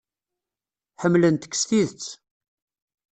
[1.01, 2.07] Ḥemmlent-k s tidet.